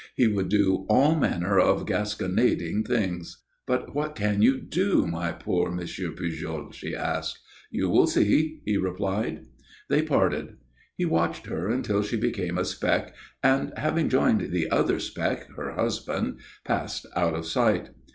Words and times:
He 0.15 0.25
would 0.25 0.49
do 0.49 0.87
all 0.89 1.13
manner 1.15 1.59
of 1.59 1.85
gasconading 1.85 2.85
things. 2.87 3.43
"But 3.67 3.93
what 3.93 4.15
can 4.15 4.41
you 4.41 4.59
do, 4.59 5.05
my 5.05 5.31
poor 5.31 5.69
M. 5.71 5.77
Pujol?" 5.77 6.71
she 6.71 6.95
asked. 6.95 7.37
"You 7.69 7.87
will 7.87 8.07
see," 8.07 8.61
he 8.65 8.77
replied. 8.77 9.45
They 9.89 10.01
parted. 10.01 10.57
He 10.97 11.05
watched 11.05 11.45
her 11.45 11.69
until 11.69 12.01
she 12.01 12.17
became 12.17 12.57
a 12.57 12.65
speck 12.65 13.13
and, 13.43 13.73
having 13.77 14.09
joined 14.09 14.49
the 14.51 14.71
other 14.71 14.99
speck, 14.99 15.47
her 15.55 15.73
husband, 15.73 16.39
passed 16.65 17.05
out 17.15 17.35
of 17.35 17.45
sight. 17.45 17.89